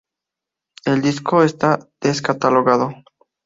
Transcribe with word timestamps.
El 0.83 1.03
disco 1.03 1.43
está 1.43 1.77
descatalogado. 2.01 2.95